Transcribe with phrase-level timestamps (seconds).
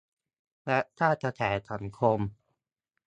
[0.65, 1.41] และสร้างกระแส
[1.71, 2.19] สังคม